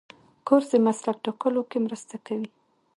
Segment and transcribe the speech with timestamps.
[0.47, 2.47] کورس د مسلک ټاکلو کې مرسته کوي.